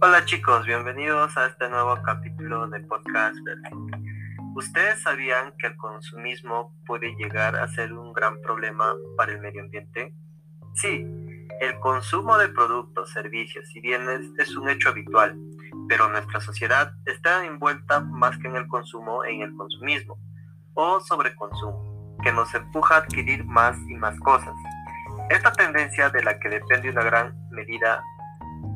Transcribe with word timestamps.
Hola 0.00 0.24
chicos, 0.24 0.64
bienvenidos 0.64 1.36
a 1.36 1.46
este 1.46 1.68
nuevo 1.68 2.00
capítulo 2.04 2.68
de 2.68 2.78
Podcast 2.82 3.36
Verde. 3.44 3.70
¿Ustedes 4.54 5.02
sabían 5.02 5.52
que 5.58 5.66
el 5.66 5.76
consumismo 5.76 6.72
puede 6.86 7.16
llegar 7.16 7.56
a 7.56 7.66
ser 7.66 7.92
un 7.92 8.12
gran 8.12 8.40
problema 8.40 8.94
para 9.16 9.32
el 9.32 9.40
medio 9.40 9.62
ambiente? 9.62 10.14
Sí, 10.74 11.04
el 11.60 11.80
consumo 11.80 12.38
de 12.38 12.48
productos, 12.48 13.10
servicios 13.10 13.74
y 13.74 13.80
bienes 13.80 14.20
es 14.38 14.56
un 14.56 14.68
hecho 14.68 14.90
habitual, 14.90 15.36
pero 15.88 16.08
nuestra 16.08 16.40
sociedad 16.40 16.92
está 17.04 17.44
envuelta 17.44 17.98
más 17.98 18.38
que 18.38 18.46
en 18.46 18.54
el 18.54 18.68
consumo 18.68 19.24
en 19.24 19.42
el 19.42 19.52
consumismo 19.56 20.16
o 20.74 21.00
sobreconsumo, 21.00 22.16
que 22.22 22.30
nos 22.30 22.54
empuja 22.54 22.94
a 22.94 22.98
adquirir 22.98 23.44
más 23.44 23.76
y 23.88 23.94
más 23.94 24.16
cosas. 24.20 24.54
Esta 25.28 25.50
tendencia 25.50 26.08
de 26.10 26.22
la 26.22 26.38
que 26.38 26.50
depende 26.50 26.88
una 26.90 27.02
gran 27.02 27.36
medida 27.50 28.00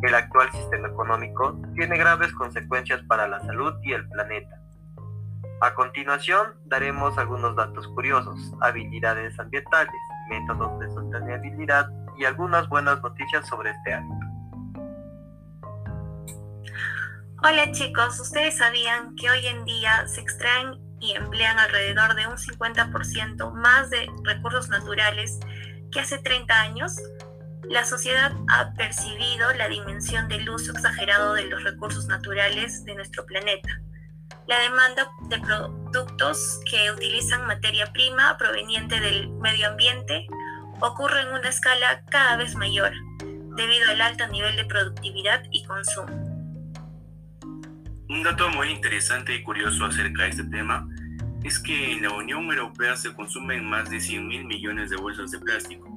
el 0.02 0.15
actual 0.15 0.51
sistema 0.51 0.88
económico 0.88 1.56
tiene 1.74 1.97
graves 1.97 2.33
consecuencias 2.33 3.01
para 3.06 3.29
la 3.29 3.41
salud 3.41 3.74
y 3.83 3.92
el 3.92 4.09
planeta. 4.09 4.61
A 5.61 5.75
continuación, 5.75 6.55
daremos 6.65 7.16
algunos 7.19 7.55
datos 7.55 7.87
curiosos, 7.88 8.37
habilidades 8.61 9.38
ambientales, 9.38 9.95
métodos 10.28 10.78
de 10.80 10.91
sostenibilidad 10.91 11.88
y 12.19 12.25
algunas 12.25 12.69
buenas 12.69 13.01
noticias 13.01 13.47
sobre 13.47 13.70
este 13.70 13.95
ámbito. 13.95 14.27
Hola 17.45 17.70
chicos, 17.70 18.19
¿ustedes 18.19 18.59
sabían 18.59 19.14
que 19.14 19.31
hoy 19.31 19.47
en 19.47 19.64
día 19.64 20.06
se 20.09 20.20
extraen 20.20 20.81
y 21.00 21.12
emplean 21.12 21.59
alrededor 21.59 22.14
de 22.14 22.27
un 22.27 22.37
50% 22.37 23.53
más 23.53 23.91
de 23.91 24.09
recursos 24.25 24.69
naturales 24.69 25.39
que 25.92 26.00
hace 26.00 26.19
30 26.19 26.61
años? 26.61 26.97
La 27.73 27.87
sociedad 27.87 28.34
ha 28.48 28.75
percibido 28.75 29.51
la 29.55 29.67
dimensión 29.67 30.28
del 30.28 30.47
uso 30.51 30.73
exagerado 30.73 31.33
de 31.33 31.47
los 31.47 31.65
recursos 31.65 32.06
naturales 32.06 32.84
de 32.84 32.95
nuestro 32.95 33.25
planeta. 33.25 33.81
La 34.47 34.59
demanda 34.59 35.11
de 35.31 35.39
productos 35.39 36.61
que 36.70 36.91
utilizan 36.91 37.47
materia 37.47 37.91
prima 37.91 38.37
proveniente 38.37 39.00
del 39.00 39.31
medio 39.41 39.69
ambiente 39.69 40.27
ocurre 40.81 41.23
en 41.23 41.28
una 41.28 41.48
escala 41.48 42.05
cada 42.11 42.37
vez 42.37 42.55
mayor, 42.56 42.93
debido 43.56 43.91
al 43.91 44.03
alto 44.03 44.28
nivel 44.28 44.55
de 44.56 44.67
productividad 44.67 45.43
y 45.50 45.65
consumo. 45.65 46.12
Un 48.11 48.23
dato 48.23 48.50
muy 48.50 48.69
interesante 48.69 49.34
y 49.34 49.43
curioso 49.43 49.87
acerca 49.87 50.25
de 50.25 50.28
este 50.28 50.45
tema 50.45 50.87
es 51.43 51.59
que 51.59 51.93
en 51.93 52.03
la 52.03 52.11
Unión 52.11 52.45
Europea 52.50 52.97
se 52.97 53.15
consumen 53.15 53.65
más 53.65 53.89
de 53.89 53.98
100 53.98 54.28
mil 54.28 54.45
millones 54.45 54.91
de 54.91 54.97
bolsas 54.97 55.31
de 55.31 55.39
plástico, 55.39 55.91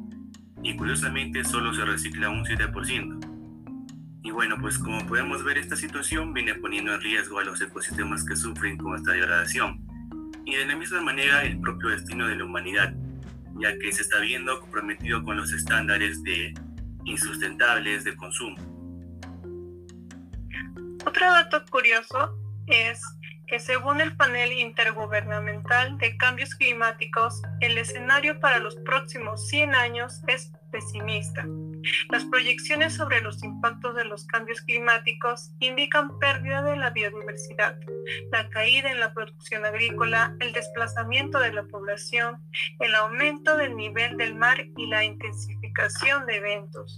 y 0.65 0.75
curiosamente 0.75 1.43
solo 1.45 1.73
se 1.75 1.85
recicla 1.85 2.29
un 2.29 2.43
7%. 2.43 4.23
Y 4.23 4.31
bueno, 4.31 4.57
pues 4.59 4.79
como 4.79 5.05
podemos 5.05 5.43
ver, 5.43 5.59
esta 5.59 5.75
situación 5.75 6.33
viene 6.33 6.55
poniendo 6.55 6.91
en 6.91 7.01
riesgo 7.01 7.37
a 7.37 7.43
los 7.43 7.61
ecosistemas 7.61 8.25
que 8.25 8.35
sufren 8.35 8.75
con 8.75 8.95
esta 8.95 9.11
degradación. 9.11 9.85
Y 10.43 10.55
de 10.55 10.65
la 10.65 10.75
misma 10.75 11.01
manera 11.01 11.43
el 11.43 11.61
propio 11.61 11.89
destino 11.89 12.27
de 12.27 12.37
la 12.37 12.45
humanidad, 12.45 12.95
ya 13.59 13.77
que 13.77 13.91
se 13.91 14.01
está 14.01 14.19
viendo 14.21 14.59
comprometido 14.59 15.23
con 15.23 15.37
los 15.37 15.53
estándares 15.53 16.23
de 16.23 16.55
insustentables 17.03 18.03
de 18.03 18.15
consumo. 18.15 18.57
Otro 21.05 21.27
dato 21.27 21.63
curioso 21.69 22.35
es 22.65 22.99
que 23.47 23.59
según 23.59 24.01
el 24.01 24.15
panel 24.15 24.51
intergubernamental 24.53 25.97
de 25.97 26.17
cambios 26.17 26.55
climáticos, 26.55 27.41
el 27.59 27.77
escenario 27.77 28.39
para 28.39 28.59
los 28.59 28.75
próximos 28.77 29.47
100 29.47 29.75
años 29.75 30.21
es 30.27 30.51
pesimista. 30.71 31.45
Las 32.09 32.25
proyecciones 32.25 32.95
sobre 32.95 33.21
los 33.21 33.43
impactos 33.43 33.95
de 33.95 34.05
los 34.05 34.25
cambios 34.25 34.61
climáticos 34.61 35.51
indican 35.59 36.17
pérdida 36.19 36.63
de 36.63 36.75
la 36.75 36.89
biodiversidad, 36.89 37.77
la 38.31 38.49
caída 38.49 38.91
en 38.91 38.99
la 38.99 39.13
producción 39.13 39.65
agrícola, 39.65 40.35
el 40.39 40.51
desplazamiento 40.51 41.39
de 41.39 41.53
la 41.53 41.63
población, 41.63 42.41
el 42.79 42.95
aumento 42.95 43.55
del 43.55 43.75
nivel 43.75 44.17
del 44.17 44.35
mar 44.35 44.65
y 44.75 44.87
la 44.87 45.03
intensificación 45.03 46.25
de 46.25 46.37
eventos. 46.37 46.97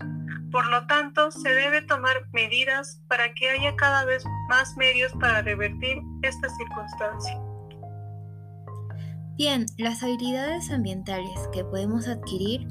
Por 0.52 0.68
lo 0.68 0.88
tanto, 0.88 1.31
se 1.31 1.50
debe 1.50 1.81
tomar 1.81 2.28
medidas 2.31 3.02
para 3.08 3.34
que 3.34 3.50
haya 3.50 3.75
cada 3.75 4.06
vez 4.06 4.24
más 4.47 4.78
medios 4.78 5.12
para 5.13 5.41
revertir 5.41 5.97
esta 6.22 6.47
circunstancia. 6.50 7.40
Bien, 9.38 9.66
las 9.78 10.02
habilidades 10.03 10.72
ambientales 10.72 11.47
que 11.52 11.63
podemos 11.63 12.07
adquirir 12.07 12.68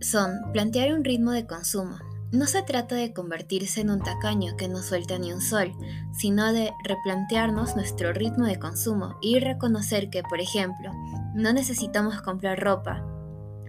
son 0.00 0.52
plantear 0.52 0.92
un 0.92 1.04
ritmo 1.04 1.32
de 1.32 1.46
consumo. 1.46 1.98
No 2.30 2.46
se 2.46 2.62
trata 2.62 2.94
de 2.94 3.14
convertirse 3.14 3.80
en 3.80 3.90
un 3.90 4.00
tacaño 4.00 4.56
que 4.56 4.68
no 4.68 4.82
suelta 4.82 5.18
ni 5.18 5.32
un 5.32 5.40
sol, 5.40 5.72
sino 6.12 6.52
de 6.52 6.70
replantearnos 6.84 7.74
nuestro 7.74 8.12
ritmo 8.12 8.44
de 8.44 8.58
consumo 8.58 9.16
y 9.22 9.40
reconocer 9.40 10.10
que, 10.10 10.22
por 10.22 10.40
ejemplo, 10.40 10.92
no 11.34 11.52
necesitamos 11.54 12.20
comprar 12.20 12.60
ropa 12.60 13.02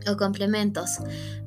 o 0.08 0.18
complementos, 0.18 1.00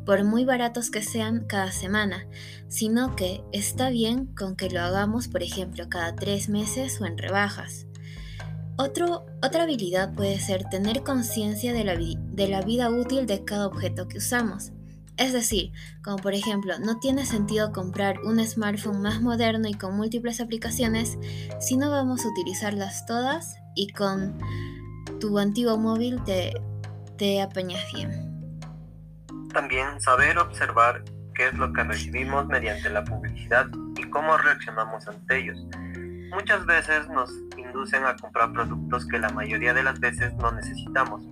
por 0.05 0.25
muy 0.25 0.45
baratos 0.45 0.91
que 0.91 1.03
sean 1.03 1.45
cada 1.47 1.73
semana, 1.73 2.27
sino 2.69 3.17
que 3.17 3.43
está 3.53 3.91
bien 3.91 4.27
con 4.27 4.57
que 4.57 4.71
lo 4.71 4.81
hagamos, 4.81 5.29
por 5.29 5.43
ejemplo, 5.43 5.89
cada 5.89 6.15
tres 6.15 6.49
meses 6.49 7.01
o 7.01 7.07
en 7.07 7.19
rebajas. 7.19 7.87
otra 8.77 9.63
habilidad 9.63 10.15
puede 10.15 10.39
ser 10.41 10.65
tener 10.65 11.03
conciencia 11.03 11.73
de, 11.73 12.17
de 12.33 12.49
la 12.49 12.63
vida 12.63 12.91
útil 12.91 13.27
de 13.27 13.45
cada 13.45 13.67
objeto 13.67 14.09
que 14.09 14.19
usamos. 14.19 14.73
Es 15.17 15.33
decir, 15.33 15.73
como 16.03 16.17
por 16.17 16.35
ejemplo, 16.35 16.79
no 16.79 16.99
tiene 16.99 17.27
sentido 17.27 17.71
comprar 17.73 18.21
un 18.21 18.45
smartphone 18.45 19.03
más 19.03 19.21
moderno 19.21 19.69
y 19.69 19.75
con 19.75 19.97
múltiples 19.97 20.41
aplicaciones 20.41 21.19
si 21.61 21.77
no 21.77 21.91
vamos 21.91 22.25
a 22.25 22.29
utilizarlas 22.29 23.05
todas 23.07 23.57
y 23.75 23.89
con 23.89 24.39
tu 25.21 25.39
antiguo 25.39 25.77
móvil 25.77 26.23
te, 26.25 26.55
te 27.19 27.43
apañas 27.43 27.83
bien. 27.95 28.32
También 29.53 30.01
saber 30.01 30.39
observar 30.39 31.05
qué 31.35 31.49
es 31.49 31.55
lo 31.55 31.73
que 31.73 31.85
recibimos 31.85 32.47
mediante 32.47 32.89
la 32.89 33.05
publicidad 33.05 33.67
y 33.97 34.09
cómo 34.09 34.37
reaccionamos 34.39 35.07
ante 35.09 35.39
ellos. 35.39 35.59
Muchas 36.31 36.65
veces 36.65 37.09
nos 37.11 37.31
inducen 37.59 38.05
a 38.05 38.17
comprar 38.17 38.53
productos 38.53 39.07
que 39.07 39.19
la 39.19 39.29
mayoría 39.29 39.75
de 39.75 39.83
las 39.83 40.01
veces 40.01 40.33
no 40.35 40.51
necesitamos 40.53 41.23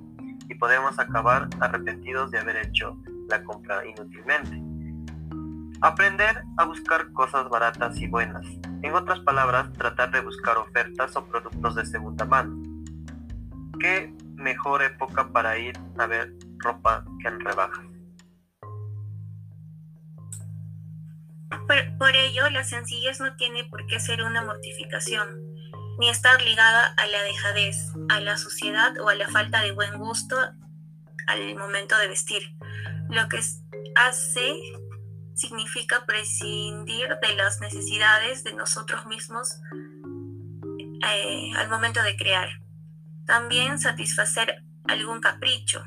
y 0.49 0.55
podemos 0.55 0.99
acabar 0.99 1.49
arrepentidos 1.61 2.31
de 2.31 2.39
haber 2.41 2.57
hecho 2.57 2.99
la 3.29 3.43
compra 3.43 3.87
inútilmente. 3.87 4.61
Aprender 5.81 6.43
a 6.59 6.65
buscar 6.65 7.11
cosas 7.13 7.49
baratas 7.49 7.97
y 7.99 8.07
buenas. 8.07 8.47
En 8.83 8.93
otras 8.93 9.21
palabras, 9.21 9.73
tratar 9.73 10.11
de 10.11 10.21
buscar 10.21 10.59
ofertas 10.59 11.17
o 11.17 11.25
productos 11.25 11.75
de 11.77 11.87
segunda 11.87 12.27
mano. 12.27 12.61
¿Qué 13.79 14.15
mejor 14.35 14.83
época 14.83 15.33
para 15.33 15.57
ir 15.57 15.79
a 15.97 16.07
ver 16.07 16.35
ropa 16.59 17.05
que 17.23 17.29
en 17.29 17.41
rebajas? 17.41 18.00
Por, 21.99 22.15
ello, 22.15 22.49
la 22.51 22.65
sencillez 22.65 23.21
no 23.21 23.35
tiene 23.37 23.65
por 23.65 23.87
qué 23.87 23.99
ser 23.99 24.23
una 24.23 24.43
mortificación, 24.43 25.29
ni 25.99 26.09
estar 26.09 26.41
ligada 26.43 26.87
a 26.87 27.07
la 27.07 27.23
dejadez, 27.23 27.77
a 28.09 28.21
la 28.21 28.39
suciedad 28.39 28.99
o 29.01 29.09
a 29.09 29.15
la 29.17 29.29
falta 29.29 29.61
de 29.63 29.73
buen 29.73 29.99
gusto 29.99 30.37
al 31.27 31.55
momento 31.57 31.99
de 31.99 32.09
vestir. 32.09 32.43
Lo 33.09 33.29
que 33.29 33.41
hace 33.97 34.55
significa 35.35 36.07
prescindir 36.07 37.09
de 37.21 37.35
las 37.35 37.61
necesidades 37.61 38.45
de 38.45 38.55
nosotros 38.55 39.07
mismos 39.07 39.61
eh, 41.09 41.53
al 41.57 41.69
momento 41.69 42.03
de 42.03 42.17
crear. 42.17 42.49
También 43.27 43.81
satisfacer 43.81 44.65
algún 44.85 45.21
capricho. 45.21 45.85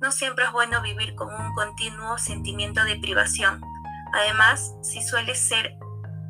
No 0.00 0.10
siempre 0.10 0.44
es 0.44 0.52
bueno 0.52 0.82
vivir 0.82 1.14
con 1.14 1.32
un 1.32 1.54
continuo 1.54 2.18
sentimiento 2.18 2.84
de 2.84 2.96
privación 2.96 3.60
Además, 4.14 4.72
si 4.82 5.02
sueles 5.02 5.40
ser 5.40 5.76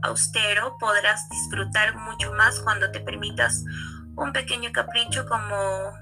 austero, 0.02 0.78
podrás 0.78 1.28
disfrutar 1.28 1.94
mucho 1.96 2.32
más 2.32 2.58
cuando 2.60 2.90
te 2.90 3.00
permitas 3.00 3.62
un 4.16 4.32
pequeño 4.32 4.72
capricho 4.72 5.26
como, 5.28 5.92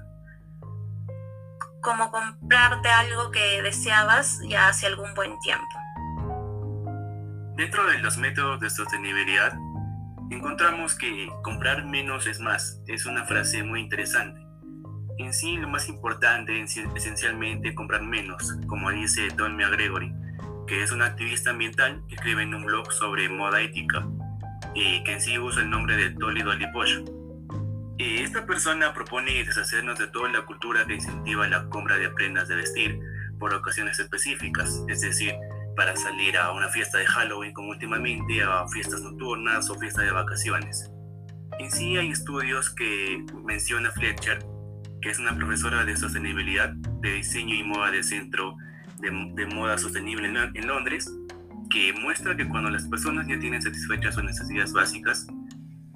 como 1.81 2.09
comprarte 2.09 2.87
algo 2.87 3.31
que 3.31 3.61
deseabas 3.61 4.39
ya 4.47 4.69
hace 4.69 4.87
algún 4.87 5.13
buen 5.13 5.37
tiempo. 5.39 5.65
Dentro 7.57 7.85
de 7.87 7.99
los 7.99 8.17
métodos 8.17 8.61
de 8.61 8.69
sostenibilidad, 8.69 9.53
encontramos 10.31 10.95
que 10.95 11.27
comprar 11.43 11.83
menos 11.83 12.27
es 12.27 12.39
más. 12.39 12.79
Es 12.87 13.05
una 13.05 13.25
frase 13.25 13.61
muy 13.61 13.81
interesante. 13.81 14.39
En 15.17 15.33
sí, 15.33 15.57
lo 15.57 15.67
más 15.67 15.89
importante 15.89 16.61
es 16.61 16.77
esencialmente 16.95 17.75
comprar 17.75 18.03
menos, 18.03 18.57
como 18.67 18.89
dice 18.89 19.27
Don 19.35 19.57
Gregory 19.57 20.22
que 20.67 20.83
es 20.83 20.91
un 20.91 21.01
activista 21.01 21.51
ambiental 21.51 22.01
que 22.07 22.15
escribe 22.15 22.43
en 22.43 22.53
un 22.53 22.65
blog 22.65 22.91
sobre 22.91 23.29
moda 23.29 23.61
ética 23.61 24.07
y 24.73 25.03
que 25.03 25.13
en 25.13 25.21
sí 25.21 25.37
usa 25.37 25.61
el 25.61 25.69
nombre 25.69 25.95
de 25.95 26.11
Dolly 26.11 26.41
Dolly 26.41 26.67
Pollo. 26.71 27.03
Y 27.97 28.21
esta 28.21 28.45
persona 28.45 28.93
propone 28.93 29.43
deshacernos 29.43 29.99
de 29.99 30.07
toda 30.07 30.29
la 30.29 30.41
cultura 30.41 30.85
que 30.85 30.95
incentiva 30.95 31.47
la 31.47 31.69
compra 31.69 31.97
de 31.97 32.09
prendas 32.09 32.47
de 32.47 32.55
vestir 32.55 32.99
por 33.39 33.53
ocasiones 33.53 33.99
específicas, 33.99 34.83
es 34.87 35.01
decir, 35.01 35.33
para 35.75 35.95
salir 35.95 36.37
a 36.37 36.51
una 36.51 36.69
fiesta 36.69 36.97
de 36.97 37.05
Halloween 37.05 37.53
como 37.53 37.69
últimamente, 37.69 38.41
a 38.43 38.67
fiestas 38.67 39.01
nocturnas 39.01 39.69
o 39.69 39.75
fiestas 39.75 40.05
de 40.05 40.11
vacaciones. 40.11 40.89
En 41.59 41.71
sí 41.71 41.97
hay 41.97 42.09
estudios 42.09 42.73
que 42.73 43.23
menciona 43.45 43.91
Fletcher, 43.91 44.39
que 45.01 45.09
es 45.09 45.19
una 45.19 45.35
profesora 45.35 45.85
de 45.85 45.95
sostenibilidad, 45.95 46.69
de 47.01 47.13
diseño 47.13 47.53
y 47.53 47.63
moda 47.63 47.91
del 47.91 48.03
Centro 48.03 48.55
de, 49.03 49.45
Moda 49.47 49.77
Sostenible 49.77 50.27
en, 50.27 50.67
Londres, 50.67 51.11
que 51.69 51.93
muestra 51.93 52.35
que 52.35 52.47
cuando 52.47 52.69
las 52.69 52.87
personas 52.87 53.27
ya 53.27 53.39
tienen 53.39 53.61
satisfechas 53.61 54.15
sus 54.15 54.23
necesidades 54.23 54.73
básicas, 54.73 55.27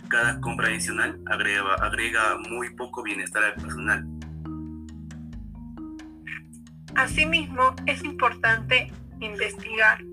cada 0.09 0.39
compra 0.41 0.67
adicional 0.67 1.19
agrega, 1.27 1.75
agrega 1.75 2.37
muy 2.49 2.69
poco 2.75 3.03
bienestar 3.03 3.43
al 3.43 3.53
personal. 3.53 4.05
Asimismo, 6.95 7.75
es 7.85 8.03
importante 8.03 8.91
investigar. 9.19 10.03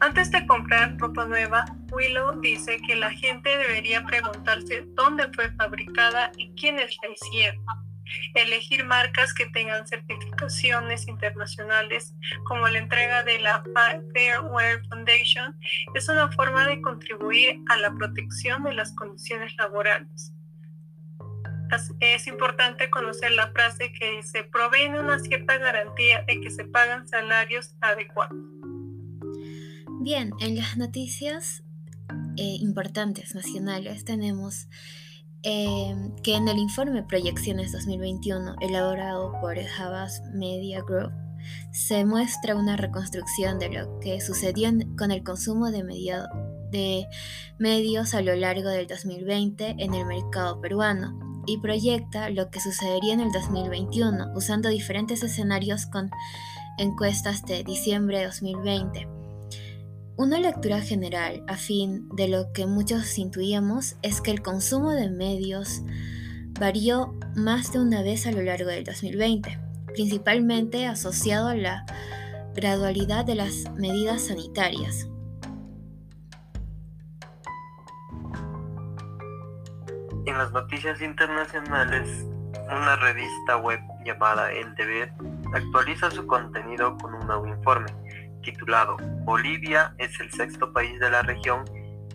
Antes 0.00 0.30
de 0.30 0.46
comprar 0.46 0.96
ropa 0.98 1.24
nueva, 1.26 1.64
Willow 1.90 2.40
dice 2.40 2.78
que 2.86 2.96
la 2.96 3.10
gente 3.10 3.56
debería 3.58 4.04
preguntarse 4.04 4.84
dónde 4.94 5.28
fue 5.34 5.50
fabricada 5.52 6.32
y 6.36 6.52
quiénes 6.54 6.96
la 7.02 7.10
hicieron. 7.10 7.81
Elegir 8.34 8.84
marcas 8.84 9.32
que 9.34 9.46
tengan 9.46 9.86
certificaciones 9.86 11.08
internacionales 11.08 12.14
como 12.44 12.68
la 12.68 12.78
entrega 12.78 13.22
de 13.22 13.38
la 13.40 13.62
Fair 14.12 14.40
Wear 14.40 14.84
Foundation 14.88 15.56
es 15.94 16.08
una 16.08 16.30
forma 16.32 16.66
de 16.66 16.80
contribuir 16.80 17.60
a 17.68 17.76
la 17.76 17.92
protección 17.92 18.64
de 18.64 18.74
las 18.74 18.94
condiciones 18.94 19.54
laborales. 19.56 20.34
Es 22.00 22.26
importante 22.26 22.90
conocer 22.90 23.32
la 23.32 23.50
frase 23.50 23.92
que 23.92 24.16
dice, 24.16 24.44
proveen 24.44 24.94
una 24.94 25.18
cierta 25.18 25.56
garantía 25.56 26.22
de 26.22 26.40
que 26.40 26.50
se 26.50 26.66
pagan 26.66 27.08
salarios 27.08 27.74
adecuados. 27.80 28.36
Bien, 30.00 30.32
en 30.40 30.56
las 30.56 30.76
noticias 30.76 31.62
eh, 32.36 32.56
importantes 32.60 33.34
nacionales 33.34 34.04
tenemos 34.04 34.68
Em, 35.44 36.14
que 36.22 36.36
en 36.36 36.46
el 36.46 36.58
informe 36.58 37.02
Proyecciones 37.02 37.72
2021 37.72 38.54
elaborado 38.60 39.32
por 39.40 39.56
Havas 39.58 40.22
Media 40.32 40.82
Group 40.82 41.10
se 41.72 42.04
muestra 42.04 42.54
una 42.54 42.76
reconstrucción 42.76 43.58
de 43.58 43.70
lo 43.70 43.98
que 43.98 44.20
sucedió 44.20 44.70
con 44.96 45.10
el 45.10 45.24
consumo 45.24 45.72
de, 45.72 45.82
de 46.70 47.06
medios 47.58 48.14
a 48.14 48.22
lo 48.22 48.36
largo 48.36 48.68
del 48.68 48.86
2020 48.86 49.74
en 49.78 49.94
el 49.94 50.06
mercado 50.06 50.60
peruano 50.60 51.42
y 51.48 51.58
proyecta 51.58 52.30
lo 52.30 52.48
que 52.50 52.60
sucedería 52.60 53.14
en 53.14 53.20
el 53.20 53.32
2021 53.32 54.34
usando 54.36 54.68
diferentes 54.68 55.24
escenarios 55.24 55.86
con 55.86 56.08
encuestas 56.78 57.44
de 57.46 57.64
diciembre 57.64 58.20
de 58.20 58.26
2020 58.26 59.21
una 60.16 60.38
lectura 60.38 60.80
general, 60.80 61.42
a 61.48 61.56
fin 61.56 62.08
de 62.10 62.28
lo 62.28 62.52
que 62.52 62.66
muchos 62.66 63.18
intuíamos, 63.18 63.96
es 64.02 64.20
que 64.20 64.30
el 64.30 64.42
consumo 64.42 64.90
de 64.90 65.08
medios 65.08 65.82
varió 66.60 67.14
más 67.34 67.72
de 67.72 67.80
una 67.80 68.02
vez 68.02 68.26
a 68.26 68.32
lo 68.32 68.42
largo 68.42 68.68
del 68.68 68.84
2020, 68.84 69.58
principalmente 69.94 70.86
asociado 70.86 71.48
a 71.48 71.54
la 71.54 71.86
gradualidad 72.54 73.24
de 73.24 73.36
las 73.36 73.70
medidas 73.76 74.26
sanitarias. 74.26 75.08
En 80.26 80.38
las 80.38 80.52
noticias 80.52 81.00
internacionales, 81.00 82.26
una 82.66 82.96
revista 82.96 83.56
web 83.56 83.80
llamada 84.04 84.52
El 84.52 84.74
Deber 84.74 85.12
actualiza 85.54 86.10
su 86.10 86.26
contenido 86.26 86.96
con 86.98 87.14
un 87.14 87.26
nuevo 87.26 87.46
informe 87.46 88.01
titulado 88.42 88.96
Bolivia 89.24 89.94
es 89.98 90.18
el 90.20 90.30
sexto 90.30 90.72
país 90.72 90.98
de 91.00 91.10
la 91.10 91.22
región 91.22 91.64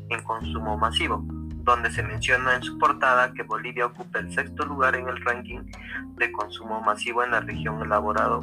en 0.09 0.23
consumo 0.23 0.77
masivo, 0.77 1.23
donde 1.63 1.91
se 1.91 2.03
menciona 2.03 2.55
en 2.55 2.63
su 2.63 2.77
portada 2.77 3.33
que 3.33 3.43
Bolivia 3.43 3.87
ocupa 3.87 4.19
el 4.19 4.31
sexto 4.33 4.65
lugar 4.65 4.95
en 4.95 5.07
el 5.07 5.19
ranking 5.23 5.59
de 6.15 6.31
consumo 6.31 6.81
masivo 6.81 7.23
en 7.23 7.31
la 7.31 7.39
región 7.39 7.81
elaborado 7.81 8.41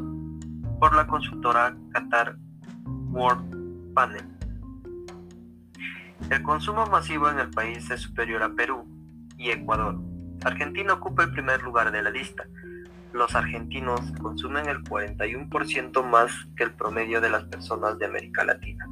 por 0.78 0.94
la 0.94 1.06
consultora 1.06 1.76
Qatar 1.92 2.36
World 3.10 3.94
Panel. 3.94 4.25
El 6.31 6.42
consumo 6.42 6.86
masivo 6.86 7.28
en 7.28 7.38
el 7.38 7.50
país 7.50 7.90
es 7.90 8.00
superior 8.00 8.42
a 8.42 8.54
Perú 8.54 8.86
y 9.36 9.50
Ecuador. 9.50 9.98
Argentina 10.44 10.94
ocupa 10.94 11.25
el 11.25 11.32
primer 11.32 11.62
lugar 11.62 11.92
de 11.92 12.02
la 12.02 12.10
lista, 12.10 12.44
los 13.14 13.34
argentinos 13.37 14.00
consumen 14.20 14.69
el 14.69 14.82
41% 14.82 16.02
más 16.02 16.32
que 16.56 16.64
el 16.64 16.72
promedio 16.72 17.20
de 17.20 17.31
las 17.31 17.44
personas 17.44 17.96
de 17.99 18.06
América 18.06 18.44
Latina. 18.44 18.87